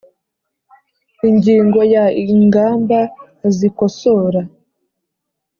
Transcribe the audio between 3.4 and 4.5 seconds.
zikosora